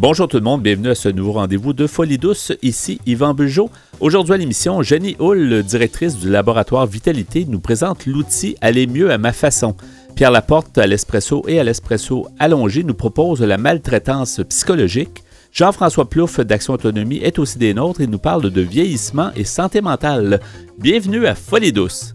[0.00, 2.52] Bonjour tout le monde, bienvenue à ce nouveau rendez-vous de Folie douce.
[2.62, 3.68] Ici Yvan Bugeaud.
[4.00, 9.18] Aujourd'hui à l'émission, Jenny Hull, directrice du laboratoire Vitalité, nous présente l'outil Aller mieux à
[9.18, 9.76] ma façon.
[10.14, 15.22] Pierre Laporte, à l'espresso et à l'espresso allongé, nous propose la maltraitance psychologique.
[15.52, 19.82] Jean-François Plouffe d'Action Autonomie est aussi des nôtres et nous parle de vieillissement et santé
[19.82, 20.40] mentale.
[20.78, 22.14] Bienvenue à Folie douce.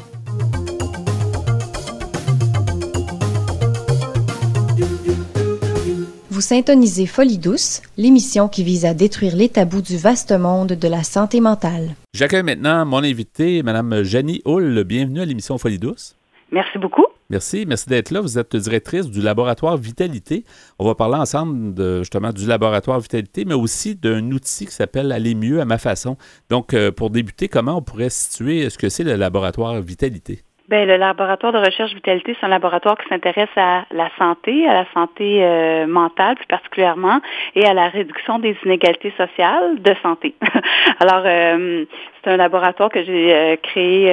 [6.36, 10.88] Vous syntonisez Folie douce, l'émission qui vise à détruire les tabous du vaste monde de
[10.89, 11.96] la santé mentale.
[12.14, 14.84] J'accueille maintenant mon invité, Mme Janie Hull.
[14.84, 16.18] Bienvenue à l'émission Folie douce.
[16.52, 17.06] Merci beaucoup.
[17.29, 18.20] Merci, merci d'être là.
[18.20, 20.43] Vous êtes directrice du laboratoire Vitalité.
[20.78, 25.14] On va parler ensemble de, justement du laboratoire Vitalité, mais aussi d'un outil qui s'appelle
[25.14, 26.18] Aller mieux à ma façon.
[26.50, 30.43] Donc, euh, pour débuter, comment on pourrait situer ce que c'est le laboratoire Vitalité?
[30.68, 34.73] Bien, le laboratoire de recherche vitalité, c'est un laboratoire qui s'intéresse à la santé, à
[34.73, 37.22] la santé euh, mentale plus particulièrement,
[37.53, 40.34] et à la réduction des inégalités sociales de santé.
[41.00, 41.86] Alors, euh,
[42.26, 44.06] c'est un laboratoire que j'ai euh, créé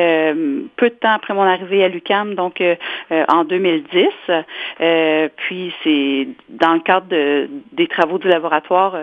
[0.76, 2.62] peu de temps après mon arrivée à l'UCAM, donc
[3.10, 4.08] en 2010.
[5.36, 8.96] puis, c'est dans le cadre de, des travaux du laboratoire,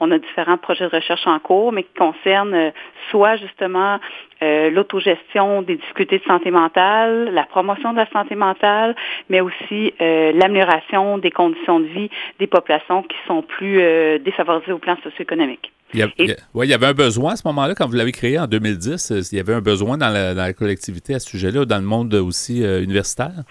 [0.00, 2.72] on a différents projets de recherche en cours, mais qui concernent
[3.10, 3.98] soit justement
[4.40, 8.94] l'autogestion des difficultés de santé mentale, la promotion de la santé mentale,
[9.28, 14.72] mais aussi euh, l'amélioration des conditions de vie des populations qui sont plus euh, défavorisées
[14.72, 15.72] au plan socio-économique.
[15.96, 18.46] Il y, il y avait un besoin à ce moment-là, quand vous l'avez créé en
[18.46, 21.78] 2010, il y avait un besoin dans la, dans la collectivité à ce sujet-là, dans
[21.78, 23.44] le monde aussi euh, universitaire?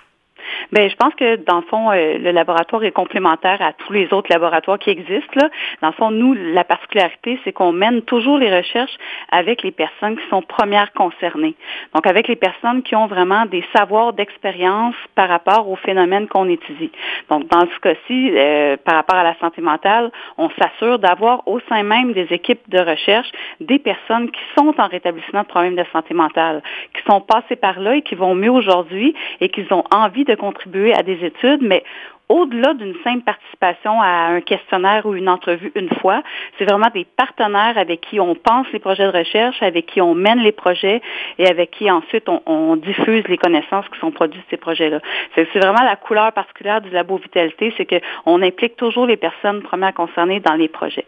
[0.71, 4.11] Bien, je pense que dans le fond, euh, le laboratoire est complémentaire à tous les
[4.13, 5.33] autres laboratoires qui existent.
[5.35, 5.49] Là.
[5.81, 8.97] Dans le fond, nous, la particularité, c'est qu'on mène toujours les recherches
[9.31, 11.55] avec les personnes qui sont premières concernées.
[11.93, 16.49] Donc, avec les personnes qui ont vraiment des savoirs d'expérience par rapport aux phénomènes qu'on
[16.49, 16.91] étudie.
[17.29, 21.59] Donc, dans ce cas-ci, euh, par rapport à la santé mentale, on s'assure d'avoir au
[21.69, 23.27] sein même des équipes de recherche
[23.59, 26.61] des personnes qui sont en rétablissement de problèmes de santé mentale,
[26.93, 30.35] qui sont passées par là et qui vont mieux aujourd'hui et qui ont envie de
[30.55, 31.83] contribuer à des études, mais
[32.27, 36.23] au-delà d'une simple participation à un questionnaire ou une entrevue une fois,
[36.57, 40.15] c'est vraiment des partenaires avec qui on pense les projets de recherche, avec qui on
[40.15, 41.01] mène les projets
[41.37, 44.99] et avec qui ensuite on, diffuse les connaissances qui sont produites de ces projets-là.
[45.35, 49.93] C'est vraiment la couleur particulière du labo Vitalité, c'est qu'on implique toujours les personnes premières
[49.93, 51.05] concernées dans les projets.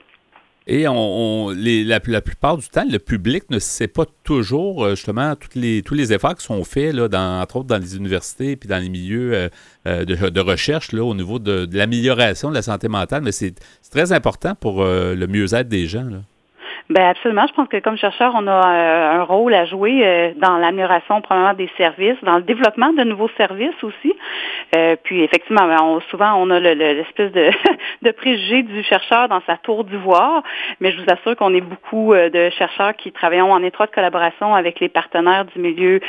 [0.69, 5.81] Et on, la, plupart du temps, le public ne sait pas toujours euh, justement les,
[5.81, 8.77] tous les efforts qui sont faits, là, dans, entre autres dans les universités puis dans
[8.77, 9.50] les milieux euh,
[9.88, 13.23] euh, de, recherche là, au niveau de, l'amélioration de la santé mentale.
[13.23, 13.56] Mais c'est
[13.89, 16.03] très important pour le mieux-être des gens.
[16.03, 16.19] Là.
[16.90, 17.46] Ben absolument.
[17.48, 21.20] Je pense que comme chercheur, on a euh, un rôle à jouer euh, dans l'amélioration
[21.20, 24.14] probablement des services, dans le développement de nouveaux services aussi.
[24.74, 27.50] Euh, puis effectivement, ben, souvent on a l'espèce de,
[28.03, 30.44] de préjugé du chercheur dans sa tour d'ivoire,
[30.80, 34.80] mais je vous assure qu'on est beaucoup de chercheurs qui travaillons en étroite collaboration avec
[34.80, 36.00] les partenaires du milieu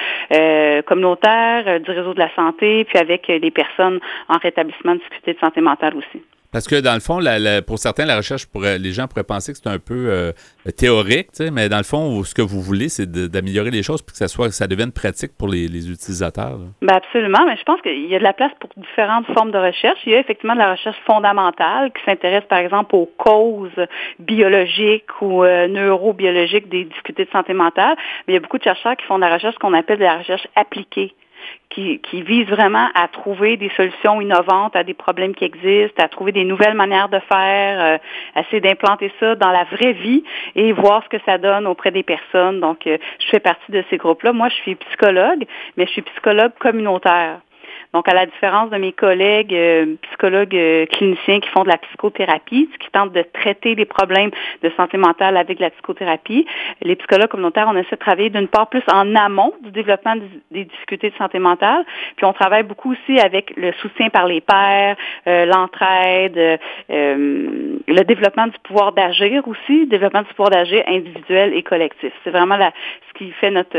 [0.87, 5.39] communautaire, du réseau de la santé, puis avec les personnes en rétablissement de difficultés de
[5.39, 6.23] santé mentale aussi.
[6.51, 7.21] Parce que dans le fond,
[7.67, 10.33] pour certains, la recherche, pourrait, les gens pourraient penser que c'est un peu euh,
[10.77, 14.19] théorique, mais dans le fond, ce que vous voulez, c'est d'améliorer les choses pour que
[14.19, 16.59] ça soit, ça devienne pratique pour les, utilisateurs.
[16.81, 19.59] Ben absolument, mais je pense qu'il y a de la place pour différentes formes de
[19.59, 19.99] recherche.
[20.07, 23.87] Il y a effectivement de la recherche fondamentale qui s'intéresse, par exemple, aux causes
[24.19, 27.97] biologiques ou euh, neurobiologiques des difficultés de santé mentale.
[28.27, 30.05] Mais il y a beaucoup de chercheurs qui font de la recherche qu'on appelle de
[30.05, 31.15] la recherche appliquée
[31.71, 36.09] qui, qui vise vraiment à trouver des solutions innovantes à des problèmes qui existent, à
[36.09, 40.73] trouver des nouvelles manières de faire, euh, essayer d'implanter ça dans la vraie vie et
[40.73, 42.61] voir ce que ça donne auprès des personnes.
[42.61, 44.33] Donc, euh, je fais partie de ces groupes-là.
[44.33, 45.45] Moi, je suis psychologue,
[45.77, 47.41] mais je suis psychologue communautaire.
[47.95, 51.79] Donc, à la différence de mes collègues euh, psychologues euh, cliniciens qui font de la
[51.79, 54.31] psychothérapie, qui tentent de traiter les problèmes
[54.63, 56.47] de santé mentale avec la psychothérapie,
[56.83, 60.17] les psychologues communautaires, on essaie de travailler d'une part plus en amont du développement
[60.51, 61.85] des difficultés de santé mentale,
[62.17, 64.97] puis on travaille beaucoup aussi avec le soutien par les pairs,
[65.27, 66.59] euh, l'entraide,
[66.89, 72.13] le développement du pouvoir d'agir aussi, le développement du pouvoir d'agir individuel et collectif.
[72.25, 72.73] C'est vraiment la,
[73.09, 73.79] ce qui fait notre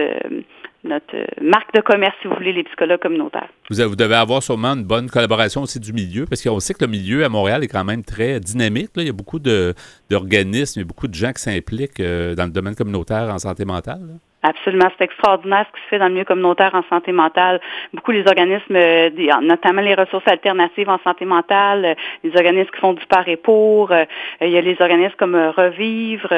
[0.83, 3.49] notre euh, marque de commerce, si vous voulez, les psychologues communautaires.
[3.69, 6.91] Vous, devez avoir sûrement une bonne collaboration aussi du milieu, parce qu'on sait que le
[6.91, 8.91] milieu à Montréal est quand même très dynamique.
[8.95, 12.45] Il y a beaucoup d'organismes, il y a beaucoup de gens qui s'impliquent euh, dans
[12.45, 14.19] le domaine communautaire en santé mentale.
[14.41, 17.59] Absolument, c'est extraordinaire ce qui se fait dans le milieu communautaire en santé mentale.
[17.93, 19.09] Beaucoup les organismes, euh,
[19.41, 21.93] notamment les ressources alternatives en santé mentale, euh,
[22.23, 24.05] les organismes qui font du par et pour, euh,
[24.39, 26.33] il y a les organismes comme Revivre,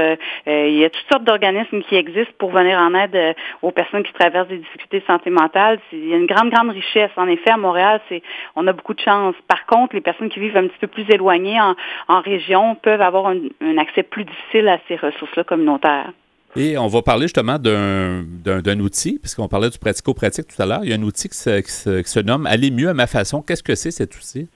[0.47, 4.13] il y a toutes sortes d'organismes qui existent pour venir en aide aux personnes qui
[4.13, 5.79] traversent des difficultés de santé mentale.
[5.91, 7.11] Il y a une grande, grande richesse.
[7.17, 8.23] En effet, à Montréal, c'est
[8.55, 9.35] on a beaucoup de chance.
[9.47, 11.75] Par contre, les personnes qui vivent un petit peu plus éloignées en,
[12.07, 16.11] en région peuvent avoir un accès plus difficile à ces ressources-là communautaires.
[16.55, 20.81] Et on va parler justement d'un outil, puisqu'on parlait du pratico-pratique tout à l'heure.
[20.83, 23.41] Il y a un outil qui se, nomme Aller mieux à ma façon.
[23.41, 24.49] Qu'est-ce que c'est cet outil?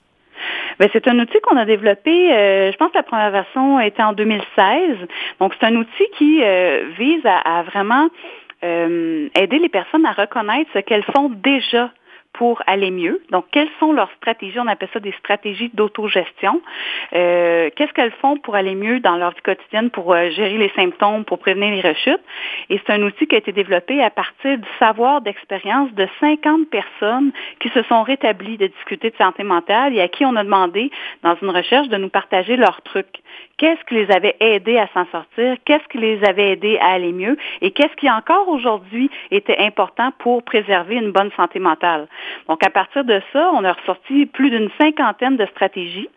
[0.77, 4.03] Bien, c'est un outil qu'on a développé, euh, je pense que la première version était
[4.03, 4.97] en 2016.
[5.39, 8.09] Donc, c'est un outil qui euh, vise à, vraiment
[8.63, 11.91] euh, aider les personnes à reconnaître ce qu'elles font déjà
[12.37, 13.21] pour aller mieux.
[13.31, 14.59] Donc, quelles sont leurs stratégies?
[14.59, 16.61] On appelle ça des stratégies d'autogestion.
[17.13, 20.71] Euh, Qu'est-ce qu'elles font pour aller mieux dans leur vie quotidienne, pour euh, gérer les
[20.75, 22.21] symptômes, pour prévenir les rechutes?
[22.69, 26.69] Et c'est un outil qui a été développé à partir du savoir d'expérience de 50
[26.69, 30.43] personnes qui se sont rétablies de discuter de santé mentale et à qui on a
[30.43, 30.91] demandé,
[31.23, 33.21] dans une recherche, de nous partager leurs trucs.
[33.57, 35.55] Qu'est-ce qui les avait aidés à s'en sortir?
[35.63, 37.37] Qu'est-ce qui les avait aidés à aller mieux?
[37.61, 42.07] Et qu'est-ce qui encore aujourd'hui était important pour préserver une bonne santé mentale?
[42.47, 46.09] Donc, à partir de ça, on a ressorti plus d'une cinquantaine de stratégies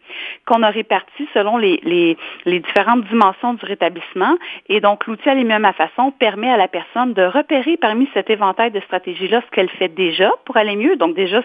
[0.47, 4.37] qu'on a réparties selon les, les, différentes dimensions du rétablissement.
[4.69, 8.31] Et donc, l'outil Aller mieux à façon permet à la personne de repérer parmi cet
[8.31, 10.97] éventail de stratégies-là ce qu'elle fait déjà pour aller mieux.
[10.97, 11.43] Donc, déjà,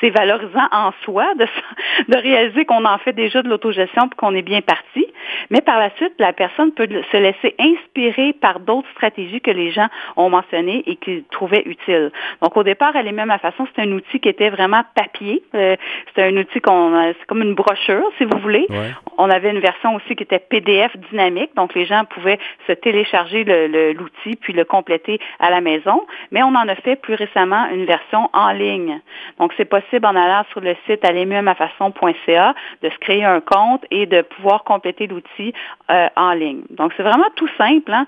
[0.00, 1.46] c'est valorisant en soi de,
[2.08, 5.06] de réaliser qu'on en fait déjà de l'autogestion et qu'on est bien parti.
[5.50, 9.70] Mais par la suite, la personne peut se laisser inspirer par d'autres stratégies que les
[9.70, 12.10] gens ont mentionnées et qu'ils trouvaient utiles.
[12.42, 15.42] Donc, au départ, Aller mieux à façon, c'est un outil qui était vraiment papier.
[15.54, 15.76] Euh,
[16.08, 18.66] c'était un outil qu'on, euh, c'est comme une brochure, si vous voulez.
[19.18, 23.44] On avait une version aussi qui était PDF dynamique, donc les gens pouvaient se télécharger
[23.94, 26.06] l'outil puis le compléter à la maison.
[26.30, 29.00] Mais on en a fait plus récemment une version en ligne.
[29.38, 34.06] Donc c'est possible en allant sur le site allemieumamafaçon.ca de se créer un compte et
[34.06, 35.52] de pouvoir compléter l'outil
[35.90, 36.62] euh, en ligne.
[36.70, 37.92] Donc c'est vraiment tout simple.
[37.92, 38.06] Hein?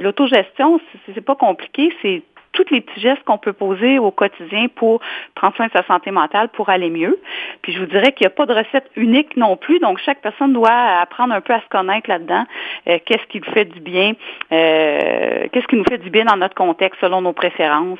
[0.00, 0.80] l'autogestion,
[1.14, 5.00] c'est pas compliqué, c'est tous les petits gestes qu'on peut poser au quotidien pour
[5.34, 7.18] prendre soin de sa santé mentale pour aller mieux.
[7.62, 10.20] Puis je vous dirais qu'il n'y a pas de recette unique non plus, donc chaque
[10.20, 10.70] personne doit
[11.00, 12.44] apprendre un peu à se connaître là-dedans.
[12.88, 14.12] Euh, qu'est-ce qui fait du bien,
[14.52, 17.98] euh, qu'est-ce qui nous fait du bien dans notre contexte selon nos préférences.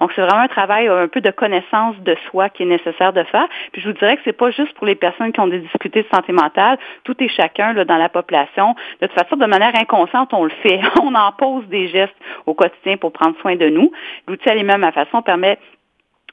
[0.00, 3.22] Donc c'est vraiment un travail un peu de connaissance de soi qui est nécessaire de
[3.24, 3.46] faire.
[3.72, 6.02] Puis je vous dirais que c'est pas juste pour les personnes qui ont des difficultés
[6.02, 8.74] de santé mentale, tout est chacun là, dans la population.
[9.00, 10.80] De toute façon, de manière inconsciente, on le fait.
[11.02, 12.14] On en pose des gestes
[12.46, 13.83] au quotidien pour prendre soin de nous.
[14.28, 15.58] L'outil L'outil à ma façon permet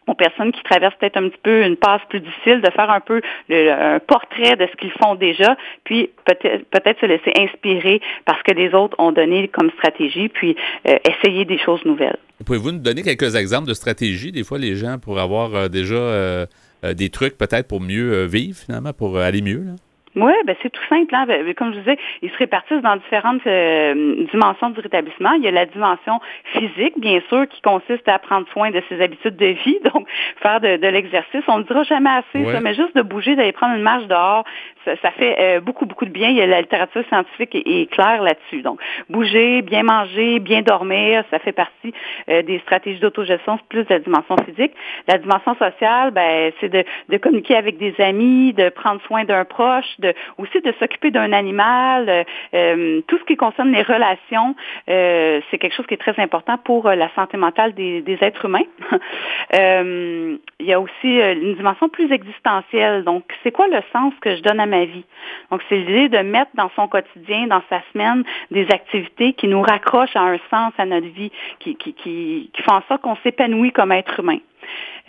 [0.07, 2.99] aux personnes qui traversent peut-être un petit peu une passe plus difficile, de faire un
[2.99, 8.41] peu un portrait de ce qu'ils font déjà, puis peut-être peut se laisser inspirer parce
[8.43, 10.55] que les autres ont donné comme stratégie, puis
[10.87, 12.17] euh, essayer des choses nouvelles.
[12.45, 15.95] Pouvez-vous nous donner quelques exemples de stratégies, des fois, les gens pour avoir euh, déjà
[15.95, 16.45] euh,
[16.95, 19.63] des trucs peut-être pour mieux vivre, finalement, pour aller mieux?
[19.63, 19.73] Là?
[20.15, 21.13] Oui, ben c'est tout simple.
[21.15, 21.25] Hein?
[21.25, 25.31] Ben, comme je disais, ils se répartissent dans différentes euh, dimensions du rétablissement.
[25.33, 26.19] Il y a la dimension
[26.53, 30.07] physique, bien sûr, qui consiste à prendre soin de ses habitudes de vie, donc
[30.41, 31.43] faire de, l'exercice.
[31.47, 34.43] On ne dira jamais assez ça, mais juste de bouger, d'aller prendre une marche dehors,
[34.85, 36.29] ça, fait euh, beaucoup, beaucoup de bien.
[36.29, 38.61] Il y a la littérature scientifique est, claire là-dessus.
[38.63, 38.79] Donc,
[39.09, 41.93] bouger, bien manger, bien dormir, ça fait partie
[42.29, 44.73] euh, des stratégies d'autogestion, plus de la dimension physique.
[45.07, 49.45] La dimension sociale, ben, c'est de, de communiquer avec des amis, de prendre soin d'un
[49.45, 54.55] proche, de, aussi de s'occuper d'un animal, euh, euh, tout ce qui concerne les relations,
[54.89, 58.45] euh, c'est quelque chose qui est très important pour la santé mentale des, des êtres
[58.45, 58.67] humains.
[59.53, 63.03] il y a aussi une dimension plus existentielle.
[63.03, 65.05] Donc, c'est quoi le sens que je donne à ma vie?
[65.49, 69.61] Donc, c'est l'idée de mettre dans son quotidien, dans sa semaine, des activités qui nous
[69.61, 73.17] raccrochent à un sens à notre vie, qui, qui, qui, qui font en sorte qu'on
[73.23, 74.39] s'épanouit comme être humain.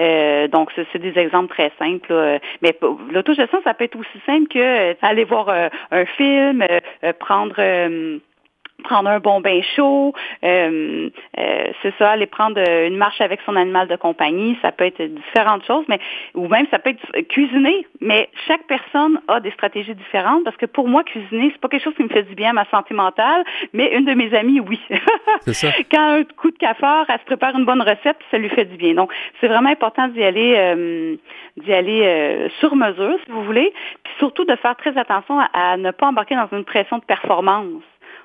[0.00, 2.40] Euh, donc, c'est des exemples très simples.
[2.62, 2.76] Mais
[3.10, 6.64] l'autogestion, ça peut être aussi simple que euh, aller voir euh, un film,
[7.18, 7.54] prendre
[8.82, 10.12] prendre un bon bain chaud,
[10.44, 11.08] euh,
[11.38, 14.84] euh, c'est ça, aller prendre euh, une marche avec son animal de compagnie, ça peut
[14.84, 15.98] être différentes choses, mais
[16.34, 20.66] ou même ça peut être cuisiner, mais chaque personne a des stratégies différentes parce que
[20.66, 22.94] pour moi cuisiner c'est pas quelque chose qui me fait du bien à ma santé
[22.94, 24.80] mentale, mais une de mes amies oui.
[25.52, 25.68] Ça.
[25.90, 28.76] Quand un coup de cafard, elle se prépare une bonne recette, ça lui fait du
[28.76, 28.94] bien.
[28.94, 31.18] Donc c'est vraiment important d'y aller
[31.56, 33.72] d'y aller sur mesure si vous voulez,
[34.02, 37.82] puis surtout de faire très attention à ne pas embarquer dans une pression de performance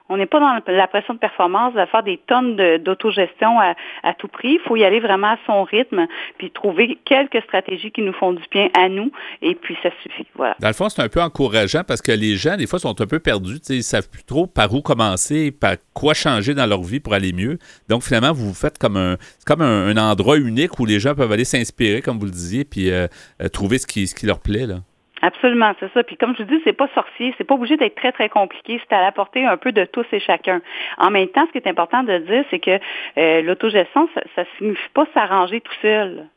[0.09, 4.27] On n'est pas dans la pression de performance de faire des tonnes d'autogestion à, tout
[4.27, 4.53] prix.
[4.53, 8.33] Il faut y aller vraiment à son rythme, puis trouver quelques stratégies qui nous font
[8.33, 9.11] du bien à nous,
[9.41, 10.25] et puis ça suffit.
[10.35, 10.55] Voilà.
[10.59, 13.07] Dans le fond, c'est un peu encourageant parce que les gens, des fois, sont un
[13.07, 13.57] peu perdus.
[13.69, 17.13] Ils ne savent plus trop par où commencer, par quoi changer dans leur vie pour
[17.13, 17.57] aller mieux.
[17.89, 21.31] Donc, finalement, vous vous faites comme un, comme un, endroit unique où les gens peuvent
[21.31, 23.07] aller s'inspirer, comme vous le disiez, puis euh,
[23.41, 24.67] euh, trouver ce qui, ce qui leur plaît.
[24.67, 24.75] Là.
[25.21, 26.03] Absolument, c'est ça.
[26.03, 28.79] Puis comme je vous dis, c'est pas sorcier, c'est pas obligé d'être très très compliqué.
[28.87, 30.61] C'est à la portée un peu de tous et chacun.
[30.97, 32.79] En même temps, ce qui est important de dire, c'est que
[33.17, 36.27] euh, l'autogestion, ça, ça signifie pas s'arranger tout seul.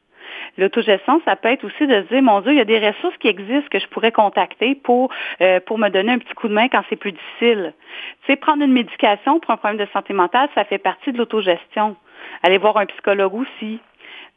[0.59, 3.17] L'autogestion, ça peut être aussi de se dire, mon Dieu, il y a des ressources
[3.19, 5.11] qui existent que je pourrais contacter pour,
[5.41, 7.75] euh, pour me donner un petit coup de main quand c'est plus difficile.
[8.23, 11.19] Tu sais, prendre une médication pour un problème de santé mentale, ça fait partie de
[11.19, 11.97] l'autogestion.
[12.43, 13.81] Aller voir un psychologue aussi.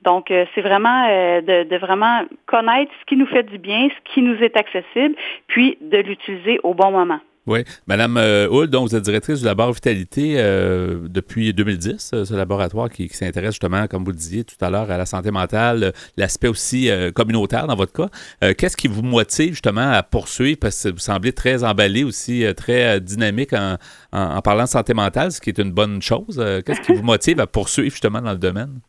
[0.03, 4.13] Donc, euh, c'est vraiment euh, de, vraiment connaître ce qui nous fait du bien, ce
[4.13, 5.15] qui nous est accessible,
[5.47, 7.19] puis de l'utiliser au bon moment.
[7.45, 7.65] Oui.
[7.87, 12.33] Madame euh, Hull, donc vous êtes directrice du laboratoire Vitalité euh, depuis 2010, euh, ce
[12.33, 15.91] laboratoire qui, s'intéresse justement, comme vous le disiez tout à l'heure, à la santé mentale,
[16.15, 18.53] l'aspect aussi communautaire dans votre cas.
[18.53, 22.99] Qu'est-ce qui vous motive justement à poursuivre, parce que vous semblez très emballé aussi, très
[23.01, 23.77] dynamique en,
[24.11, 26.43] en, parlant de santé mentale, ce qui est une bonne chose.
[26.65, 28.79] Qu'est-ce qui vous motive à poursuivre justement dans le domaine?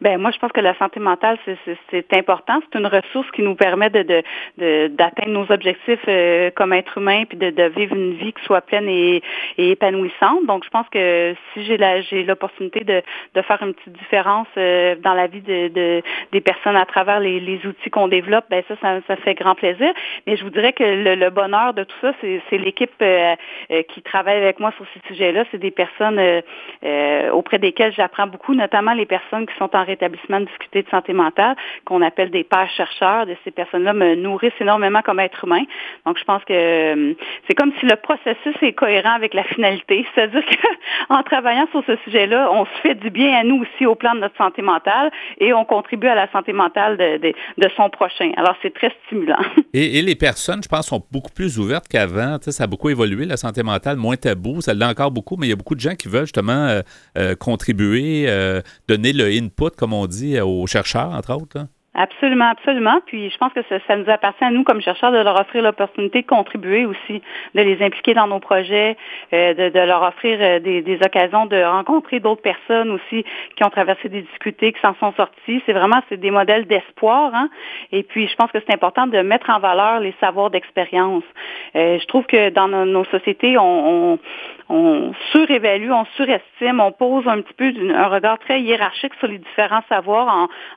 [0.00, 1.38] Ben moi, je pense que la santé mentale,
[1.90, 2.60] c'est important.
[2.62, 4.22] C'est une ressource qui nous permet de
[4.88, 8.42] d'atteindre de, nos objectifs euh, comme être humain, puis de, de, vivre une vie qui
[8.44, 9.22] soit pleine et,
[9.58, 10.46] et épanouissante.
[10.46, 13.02] Donc, je pense que si j'ai la j'ai l'opportunité de,
[13.34, 16.02] de faire une petite différence euh, dans la vie de, de,
[16.32, 19.54] des personnes à travers les, les outils qu'on développe, ben ça, ça, ça, fait grand
[19.54, 19.92] plaisir.
[20.26, 23.34] Mais je vous dirais que le, le bonheur de tout ça, c'est l'équipe euh,
[23.88, 25.44] qui travaille avec moi sur ces sujets-là.
[25.50, 26.20] C'est des personnes
[27.32, 31.12] auprès desquelles j'apprends beaucoup, notamment les personnes qui sont en établissement de discuter de santé
[31.12, 33.26] mentale qu'on appelle des pères chercheurs.
[33.26, 35.62] De ces personnes-là me nourrissent énormément comme être humain.
[36.06, 37.14] Donc, je pense que euh,
[37.48, 40.06] c'est comme si le processus est cohérent avec la finalité.
[40.14, 40.42] C'est-à-dire
[41.08, 44.14] qu'en travaillant sur ce sujet-là, on se fait du bien à nous aussi au plan
[44.14, 48.32] de notre santé mentale et on contribue à la santé mentale de, de, son prochain.
[48.36, 49.38] Alors, c'est très stimulant.
[49.72, 52.38] Et, les personnes, je pense, sont beaucoup plus ouvertes qu'avant.
[52.40, 54.60] Ça a beaucoup évolué, la santé mentale, moins tabou.
[54.60, 56.80] Ça l'est encore beaucoup, mais il y a beaucoup de gens qui veulent justement euh,
[57.16, 58.26] euh, contribuer,
[58.88, 61.66] donner le input, comme on dit, aux chercheurs, entre autres?
[61.92, 63.00] Absolument, absolument.
[63.04, 66.22] Puis je pense que ça, nous appartient à nous comme chercheurs de leur offrir l'opportunité
[66.22, 67.20] de contribuer aussi,
[67.56, 68.96] de les impliquer dans nos projets,
[69.32, 73.24] euh, de, leur offrir euh, des, occasions de rencontrer d'autres personnes aussi
[73.56, 75.60] qui ont traversé des difficultés, qui s'en sont sortis.
[75.66, 77.34] C'est vraiment c'est des modèles d'espoir.
[77.34, 77.48] Hein?
[77.90, 81.24] Et puis je pense que c'est important de mettre en valeur les savoirs d'expérience.
[81.74, 84.20] Euh, je trouve que dans nos, sociétés, on,
[84.68, 89.38] on surévalue, on surestime, on pose un petit peu un regard très hiérarchique sur les
[89.38, 90.28] différents savoirs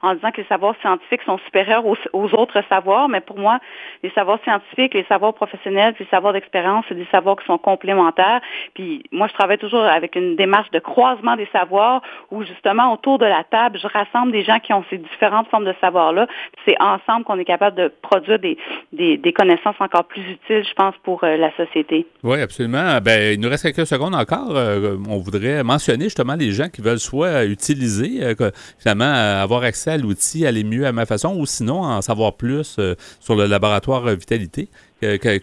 [0.02, 3.60] en, en disant que les savoirs scientifiques sont supérieurs aux, autres savoirs, mais pour moi,
[4.04, 7.58] les savoirs scientifiques, les savoirs professionnels, puis les savoirs d'expérience, c'est des savoirs qui sont
[7.58, 8.42] complémentaires.
[8.74, 13.20] Puis moi, je travaille toujours avec une démarche de croisement des savoirs où justement autour
[13.20, 16.28] de la table, je rassemble des gens qui ont ces différentes formes de savoirs-là.
[16.66, 21.24] C'est ensemble qu'on est capable de produire des, connaissances encore plus utiles, je pense, pour
[21.24, 22.06] euh, la société.
[22.24, 23.00] Oui, absolument.
[23.02, 26.82] Ben, il nous reste quelques secondes encore, euh, on voudrait mentionner justement les gens qui
[26.82, 31.46] veulent soit utiliser, euh, finalement, avoir accès à l'outil, aller mieux à ma façon, ou
[31.46, 34.70] sinon en savoir plus euh, sur le laboratoire Vitalité.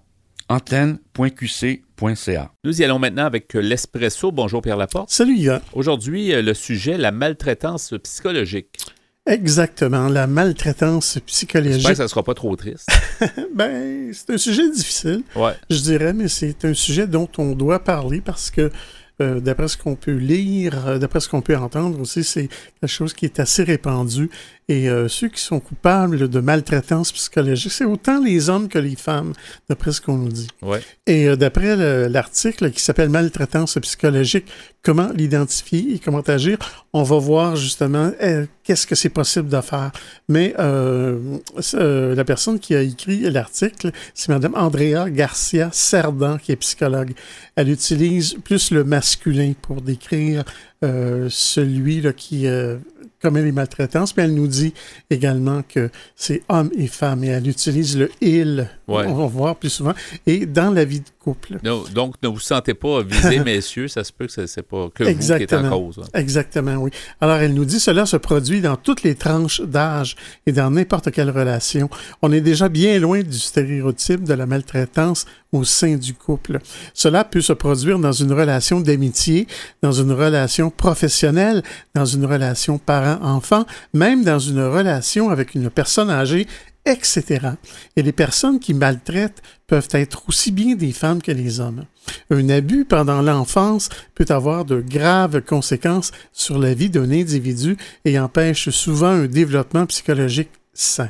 [0.49, 2.51] antenne.qc.ca.
[2.63, 4.31] Nous y allons maintenant avec l'Espresso.
[4.31, 5.09] Bonjour Pierre Laporte.
[5.11, 5.59] Salut Yvan.
[5.73, 8.79] Aujourd'hui, euh, le sujet, la maltraitance psychologique.
[9.27, 11.75] Exactement, la maltraitance psychologique.
[11.75, 12.89] J'espère que ça ne sera pas trop triste.
[13.55, 15.53] ben, c'est un sujet difficile, ouais.
[15.69, 18.71] je dirais, mais c'est un sujet dont on doit parler parce que
[19.21, 22.49] euh, d'après ce qu'on peut lire, euh, d'après ce qu'on peut entendre aussi, c'est
[22.79, 24.29] quelque chose qui est assez répandu
[24.67, 28.95] Et euh, ceux qui sont coupables de maltraitance psychologique, c'est autant les hommes que les
[28.95, 29.33] femmes,
[29.69, 30.47] d'après ce qu'on nous dit.
[30.61, 30.81] Ouais.
[31.07, 34.45] Et euh, d'après l'article qui s'appelle Maltraitance psychologique,
[34.81, 36.57] comment l'identifier et comment agir,
[36.93, 38.11] on va voir justement
[38.63, 39.91] qu'est-ce que c'est possible de faire.
[40.27, 41.37] Mais euh,
[41.73, 47.13] euh, la personne qui a écrit l'article, c'est Madame Andrea Garcia Cerdan, qui est psychologue.
[47.55, 50.43] Elle utilise plus le masculin pour décrire
[50.81, 52.47] celui là, qui
[53.21, 54.73] commet les maltraitances, mais elle nous dit
[55.09, 58.67] également que c'est homme et femme et elle utilise le il,
[58.99, 59.05] Ouais.
[59.07, 59.93] on va voir plus souvent,
[60.25, 61.57] et dans la vie de couple.
[61.63, 63.87] No- donc, ne vous sentez pas visé, messieurs.
[63.87, 65.69] Ça se peut que ce n'est pas que vous qui êtes en Exactement.
[65.69, 65.99] cause.
[66.03, 66.07] hein.
[66.19, 66.89] Exactement, oui.
[67.19, 71.11] Alors, elle nous dit cela se produit dans toutes les tranches d'âge et dans n'importe
[71.11, 71.89] quelle relation.
[72.21, 76.59] On est déjà bien loin du stéréotype de la maltraitance au sein du couple.
[76.93, 79.47] Cela peut se produire dans une relation d'amitié,
[79.83, 81.61] dans une relation professionnelle,
[81.93, 86.47] dans une relation parent-enfant, même dans une relation avec une personne âgée
[86.85, 87.51] etc.
[87.95, 91.85] Et les personnes qui maltraitent peuvent être aussi bien des femmes que les hommes.
[92.29, 98.19] Un abus pendant l'enfance peut avoir de graves conséquences sur la vie d'un individu et
[98.19, 101.09] empêche souvent un développement psychologique sain.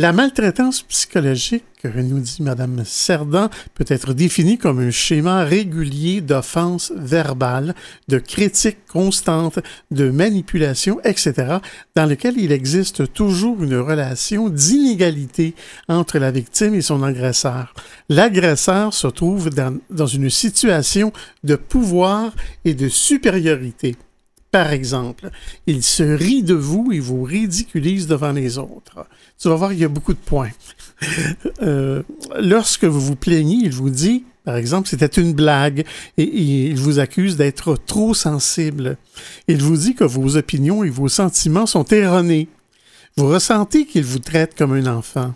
[0.00, 6.92] La maltraitance psychologique, nous dit Mme Cerdan, peut être définie comme un schéma régulier d'offenses
[6.94, 7.74] verbales,
[8.06, 9.58] de critiques constantes,
[9.90, 11.56] de manipulation, etc.,
[11.96, 15.56] dans lequel il existe toujours une relation d'inégalité
[15.88, 17.74] entre la victime et son agresseur.
[18.08, 21.12] L'agresseur se trouve dans, dans une situation
[21.42, 22.30] de pouvoir
[22.64, 23.96] et de supériorité.
[24.50, 25.30] Par exemple,
[25.66, 29.06] il se rit de vous et vous ridiculise devant les autres.
[29.38, 30.50] Tu vas voir, il y a beaucoup de points.
[31.62, 32.02] Euh,
[32.40, 35.84] lorsque vous vous plaignez, il vous dit, par exemple, c'était une blague
[36.16, 38.96] et, et il vous accuse d'être trop sensible.
[39.46, 42.48] Il vous dit que vos opinions et vos sentiments sont erronés.
[43.16, 45.34] Vous ressentez qu'il vous traite comme un enfant.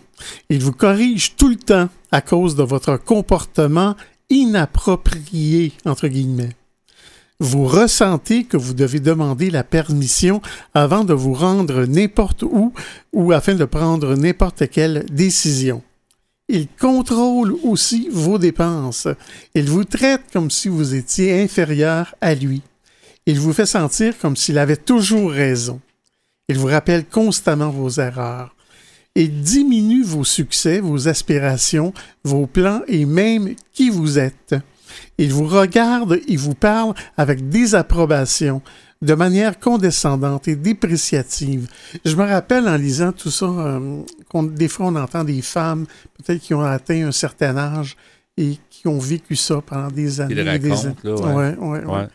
[0.49, 3.95] Il vous corrige tout le temps à cause de votre comportement
[4.29, 6.55] inapproprié, entre guillemets
[7.43, 10.41] vous ressentez que vous devez demander la permission
[10.73, 12.73] avant de vous rendre n'importe où
[13.11, 15.83] ou afin de prendre n'importe quelle décision.
[16.47, 19.09] Il contrôle aussi vos dépenses.
[19.55, 22.61] Il vous traite comme si vous étiez inférieur à lui.
[23.25, 25.81] Il vous fait sentir comme s'il avait toujours raison.
[26.47, 28.55] Il vous rappelle constamment vos erreurs.
[29.15, 34.55] Il diminue vos succès, vos aspirations, vos plans et même qui vous êtes.
[35.17, 38.61] Il vous regarde et vous parle avec désapprobation,
[39.01, 41.67] de manière condescendante et dépréciative.
[42.05, 45.85] Je me rappelle en lisant tout ça, euh, qu'on- des fois on entend des femmes,
[46.17, 47.95] peut-être qui ont atteint un certain âge
[48.37, 50.33] et qui ont vécu ça pendant des années.
[50.35, 50.95] des racontent, années.
[51.03, 51.33] là, ouais.
[51.33, 51.85] Ouais, ouais, ouais.
[51.95, 52.07] Ouais.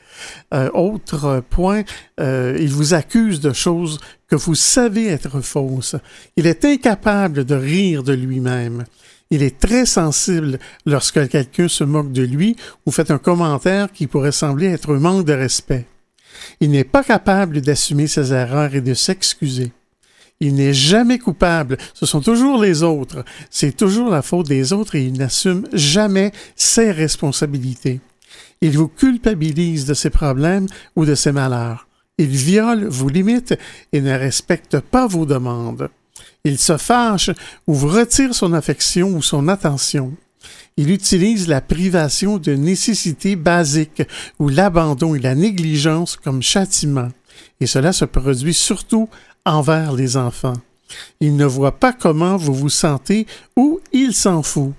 [0.55, 1.83] Euh, autre euh, point,
[2.21, 5.95] euh, il vous accuse de choses que vous savez être fausses.
[6.37, 8.85] Il est incapable de rire de lui-même.
[9.31, 14.07] Il est très sensible lorsque quelqu'un se moque de lui ou fait un commentaire qui
[14.07, 15.87] pourrait sembler être un manque de respect.
[16.61, 19.73] Il n'est pas capable d'assumer ses erreurs et de s'excuser.
[20.41, 21.77] Il n'est jamais coupable.
[21.95, 23.25] Ce sont toujours les autres.
[23.51, 28.01] C'est toujours la faute des autres et il n'assume jamais ses responsabilités.
[28.61, 31.87] Il vous culpabilise de ses problèmes ou de ses malheurs.
[32.19, 33.55] Il viole vos limites
[33.93, 35.91] et ne respecte pas vos demandes.
[36.45, 37.31] Il se fâche
[37.67, 40.13] ou retire son affection ou son attention.
[40.77, 44.03] Il utilise la privation de nécessités basiques
[44.39, 47.09] ou l'abandon et la négligence comme châtiment.
[47.61, 49.09] Et cela se produit surtout
[49.45, 50.57] envers les enfants.
[51.21, 53.27] Il ne voit pas comment vous vous sentez
[53.57, 54.73] ou il s'en fout.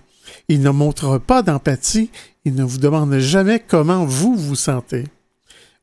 [0.48, 2.10] Il ne montre pas d'empathie,
[2.46, 5.04] il ne vous demande jamais comment vous vous sentez.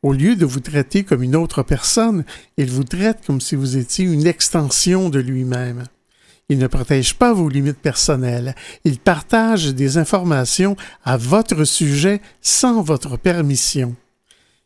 [0.07, 2.25] Au lieu de vous traiter comme une autre personne,
[2.59, 5.83] il vous traite comme si vous étiez une extension de lui-même.
[6.49, 8.55] Il ne protège pas vos limites personnelles.
[8.85, 13.97] Il partage des informations à votre sujet sans votre permission.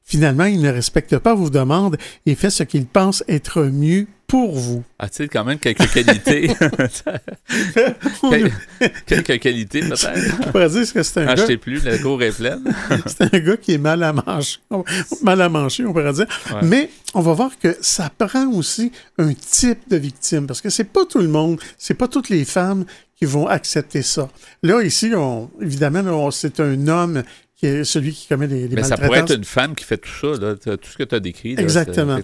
[0.04, 4.56] Finalement, il ne respecte pas vos demandes et fait ce qu'il pense être mieux pour
[4.56, 4.84] vous.
[5.00, 6.50] A-t-il quand même quelques qualités?
[8.30, 8.52] Quel-
[9.04, 10.10] quelques qualités, peut-être?
[10.40, 12.62] On pourrait dire que c'est un, gars, Achetez plus, la cour est pleine.
[13.06, 14.58] c'est un gars qui est mal à manger.
[15.22, 16.26] Mal à manger, on pourrait dire.
[16.52, 16.60] Ouais.
[16.62, 20.84] Mais on va voir que ça prend aussi un type de victime parce que c'est
[20.84, 22.84] pas tout le monde, c'est pas toutes les femmes
[23.16, 24.28] qui vont accepter ça.
[24.62, 27.22] Là, ici, on, évidemment, c'est un homme
[27.60, 29.98] qui est celui qui commet les, les Mais ça pourrait être une femme qui fait
[29.98, 31.54] tout ça, là, tout ce que tu as décrit.
[31.56, 32.18] là, Exactement.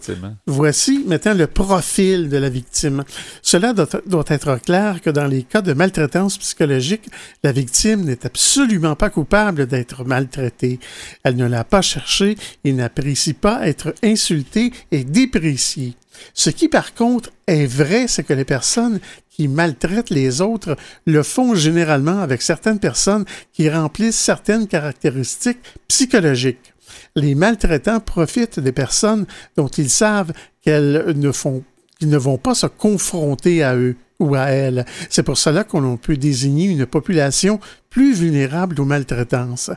[0.46, 3.04] Voici maintenant le profil de la victime.
[3.42, 7.10] Cela doit, doit être clair que dans les cas de maltraitance psychologique,
[7.44, 10.80] la victime n'est absolument pas coupable d'être maltraitée.
[11.22, 15.96] Elle ne l'a pas cherché et n'apprécie pas être insultée et dépréciée.
[16.32, 19.00] Ce qui, par contre, est vrai, c'est que les personnes
[19.36, 26.72] qui maltraitent les autres le font généralement avec certaines personnes qui remplissent certaines caractéristiques psychologiques.
[27.16, 31.62] Les maltraitants profitent des personnes dont ils savent qu'elles ne font
[31.98, 34.84] qu'ils ne vont pas se confronter à eux ou à elles.
[35.08, 39.70] C'est pour cela qu'on peut désigner une population plus vulnérable aux maltraitances.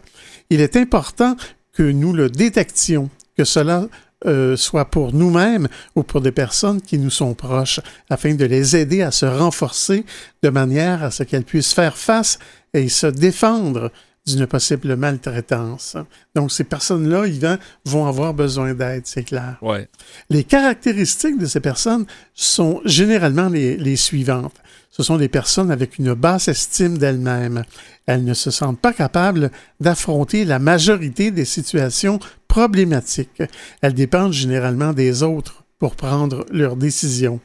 [0.50, 1.36] Il est important
[1.74, 3.88] que nous le détections, que cela
[4.26, 7.80] euh, soit pour nous-mêmes ou pour des personnes qui nous sont proches,
[8.10, 10.06] afin de les aider à se renforcer
[10.44, 12.38] de manière à ce qu'elles puissent faire face
[12.74, 13.92] et se défendre
[14.26, 15.98] d'une possible maltraitance.
[16.36, 19.58] Donc, ces personnes-là, ils vont avoir besoin d'aide, c'est clair.
[19.62, 19.88] Ouais.
[20.30, 24.56] Les caractéristiques de ces personnes sont généralement les, les suivantes.
[24.89, 27.63] Ce sont des personnes avec une basse estime d'elles-mêmes.
[28.06, 33.43] Elles ne se sentent pas capables d'affronter la majorité des situations problématiques.
[33.82, 37.39] Elles dépendent généralement des autres pour prendre leurs décisions.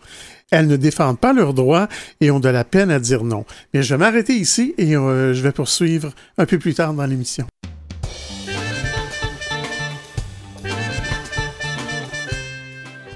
[0.51, 1.89] Elles ne défendent pas leurs droits
[2.21, 3.45] et ont de la peine à dire non.
[3.73, 7.07] Mais je vais m'arrêter ici et euh, je vais poursuivre un peu plus tard dans
[7.07, 7.47] l'émission.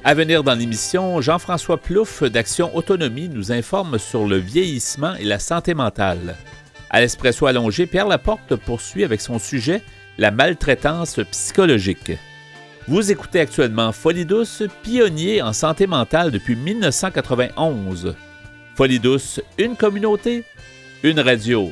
[0.08, 5.38] À venir dans l'émission, Jean-François Plouffe d'Action Autonomie nous informe sur le vieillissement et la
[5.38, 6.34] santé mentale.
[6.88, 9.82] À l'Espresso allongé, Pierre Laporte poursuit avec son sujet
[10.16, 12.12] La maltraitance psychologique.
[12.86, 18.14] Vous écoutez actuellement Folie Douce, pionnier en santé mentale depuis 1991.
[18.76, 20.44] Folie Douce, une communauté,
[21.02, 21.70] une radio.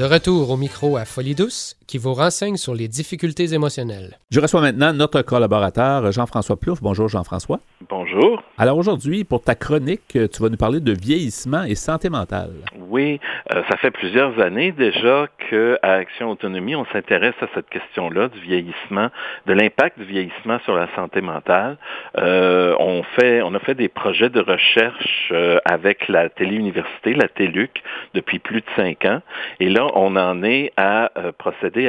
[0.00, 4.16] De retour au micro à Folie Douce, qui vous renseigne sur les difficultés émotionnelles.
[4.30, 6.80] Je reçois maintenant notre collaborateur Jean-François Plouffe.
[6.80, 7.58] Bonjour Jean-François.
[7.88, 8.40] Bonjour.
[8.58, 12.52] Alors aujourd'hui, pour ta chronique, tu vas nous parler de vieillissement et santé mentale.
[12.88, 13.18] Oui,
[13.52, 18.38] euh, ça fait plusieurs années déjà qu'à Action Autonomie, on s'intéresse à cette question-là du
[18.38, 19.08] vieillissement,
[19.46, 21.76] de l'impact du vieillissement sur la santé mentale.
[22.18, 27.26] Euh, on, fait, on a fait des projets de recherche euh, avec la téléuniversité, la
[27.26, 27.82] TELUC,
[28.14, 29.22] depuis plus de cinq ans.
[29.58, 31.32] Et là, on en est à euh,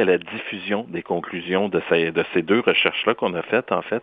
[0.00, 3.82] à la diffusion des conclusions de ces, de ces deux recherches-là qu'on a faites, en
[3.82, 4.02] fait.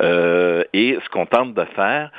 [0.00, 2.10] Euh, et ce qu'on tente de faire,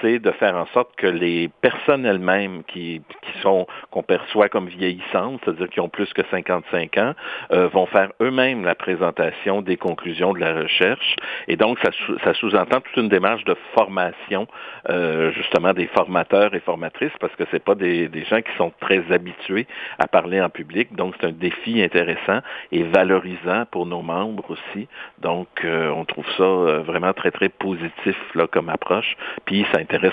[0.00, 3.02] c'est de faire en sorte que les personnes elles-mêmes qui,
[3.42, 7.14] sont, qu'on perçoit comme vieillissantes, c'est-à-dire qui ont plus que 55 ans,
[7.52, 11.16] euh, vont faire eux-mêmes la présentation des conclusions de la recherche.
[11.48, 14.46] Et donc, ça, sous-entend toute une démarche de formation,
[14.90, 19.02] euh, justement, des formateurs et formatrices, parce que c'est pas des gens qui sont très
[19.10, 19.66] habitués
[19.98, 22.40] à parler en public donc, c'est un défi intéressant
[22.72, 24.88] et valorisant pour nos membres aussi.
[25.20, 29.16] Donc, euh, on trouve ça euh, vraiment très, très positif là, comme approche.
[29.44, 30.12] Puis, ça intéresse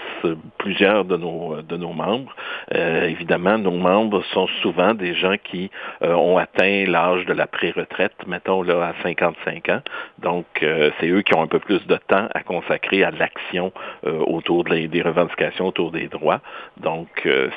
[0.57, 2.35] plusieurs de nos, de nos membres.
[2.73, 5.69] Euh, évidemment, nos membres sont souvent des gens qui
[6.01, 9.81] ont atteint l'âge de la pré-retraite, mettons là, à 55 ans.
[10.19, 13.71] Donc, c'est eux qui ont un peu plus de temps à consacrer à l'action
[14.03, 16.41] autour des revendications, autour des droits.
[16.77, 17.07] Donc,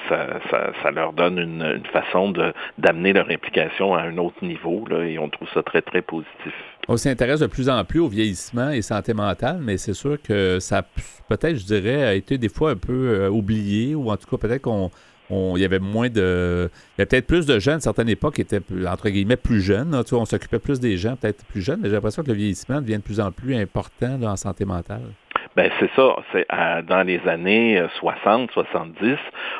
[0.08, 2.32] ça, ça, ça, leur donne une, une façon
[2.78, 6.02] d'amener amener leur implication à un autre niveau là, et on trouve ça très, très
[6.02, 6.52] positif.
[6.88, 10.58] On s'intéresse de plus en plus au vieillissement et santé mentale, mais c'est sûr que
[10.60, 10.82] ça,
[11.28, 14.36] peut-être, je dirais, a été des fois un peu euh, oublié, ou en tout cas,
[14.36, 16.70] peut-être qu'on y avait moins de.
[16.96, 20.00] Il y avait peut-être plus de jeunes, certaines époques, étaient, entre guillemets, plus jeunes.
[20.08, 22.80] vois, on s'occupait plus des gens, peut-être plus jeunes, mais j'ai l'impression que le vieillissement
[22.80, 25.02] devient de plus en plus important en santé mentale.
[25.56, 26.16] Ben c'est ça.
[26.32, 26.46] C'est
[26.86, 29.16] dans les années 60, euh, 70,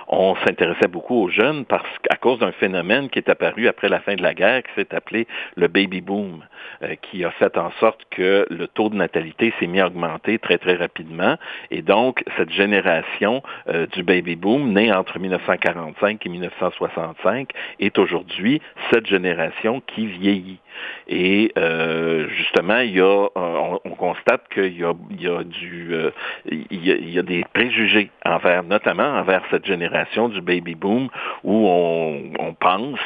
[0.09, 4.01] on s'intéressait beaucoup aux jeunes parce qu'à cause d'un phénomène qui est apparu après la
[4.01, 6.45] fin de la guerre, qui s'est appelé le baby boom,
[6.83, 10.39] euh, qui a fait en sorte que le taux de natalité s'est mis à augmenter
[10.39, 11.37] très très rapidement,
[11.71, 17.49] et donc cette génération euh, du baby boom, née entre 1945 et 1965,
[17.81, 20.61] est aujourd'hui cette génération qui vieillit.
[21.09, 25.95] Et euh, justement, il y a, on, constate qu'il y a, il y a du,
[25.95, 26.11] euh,
[26.51, 31.09] il, y a, des préjugés envers, notamment envers cette génération du baby boom,
[31.45, 32.99] où on, pense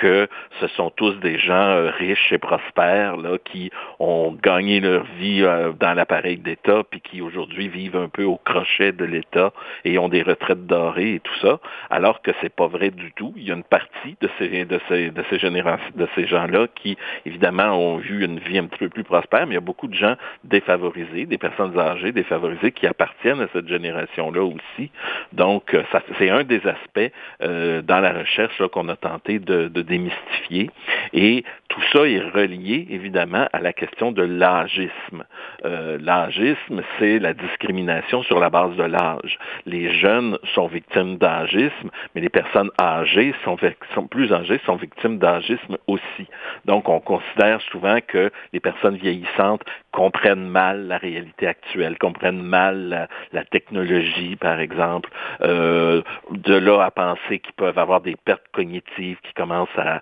[0.00, 0.28] que
[0.60, 5.42] ce sont tous des gens euh, riches et prospères là, qui ont gagné leur vie
[5.78, 9.52] dans l'appareil d'État, puis qui aujourd'hui vivent un peu au crochet de l'État
[9.84, 11.60] et ont des retraites dorées et tout ça,
[11.90, 13.32] alors que c'est pas vrai du tout.
[13.36, 18.00] Il y a une partie de ces de ces de ces gens-là qui évidemment, ont
[18.00, 20.14] eu une vie un petit peu plus prospère, mais il y a beaucoup de gens
[20.44, 24.90] défavorisés, des personnes âgées défavorisées qui appartiennent à cette génération-là aussi.
[25.32, 25.82] Donc, euh,
[26.18, 30.70] c'est un des aspects euh, dans la recherche qu'on a tenté de, démystifier.
[31.12, 35.24] Et tout ça est relié évidemment à la question de l'âgisme.
[35.64, 39.38] Euh, l'âgisme, c'est la discrimination sur la base de l'âge.
[39.66, 43.56] Les jeunes sont victimes d'âgisme, mais les personnes âgées sont,
[43.94, 46.26] sont plus âgées sont victimes d'âgisme aussi.
[46.64, 49.62] Donc, on considère souvent que les personnes vieillissantes
[49.92, 55.10] comprennent mal la réalité actuelle, comprennent mal la, technologie, par exemple.
[55.42, 60.00] Euh, de là à penser qu'ils peuvent avoir des pertes cognitives, qui commencent à,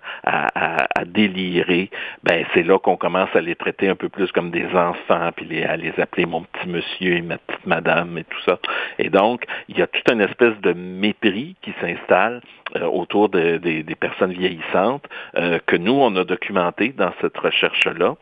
[1.05, 1.89] délirer,
[2.23, 5.63] ben c'est là qu'on commence à les traiter un peu plus comme des enfants, puis
[5.63, 8.57] à les appeler mon petit monsieur et ma petite madame et tout ça.
[8.97, 12.41] Et donc, il y a toute une espèce de mépris qui s'installe
[12.75, 15.05] euh, autour des personnes vieillissantes
[15.35, 18.15] euh, que nous, on a documenté dans cette recherche-là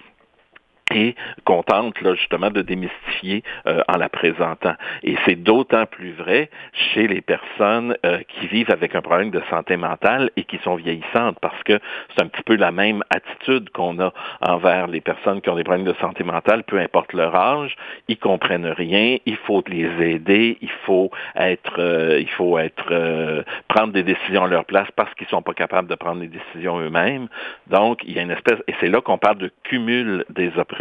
[0.94, 4.74] et qu'on tente là, justement de démystifier euh, en la présentant.
[5.04, 9.42] Et c'est d'autant plus vrai chez les personnes euh, qui vivent avec un problème de
[9.50, 11.80] santé mentale et qui sont vieillissantes, parce que
[12.16, 15.64] c'est un petit peu la même attitude qu'on a envers les personnes qui ont des
[15.64, 17.76] problèmes de santé mentale, peu importe leur âge,
[18.08, 23.94] ils comprennent rien, il faut les aider, il faut être, euh, il faut être, prendre
[23.94, 27.28] des décisions à leur place parce qu'ils sont pas capables de prendre des décisions eux-mêmes.
[27.68, 30.81] Donc, il y a une espèce, et c'est là qu'on parle de cumul des oppressions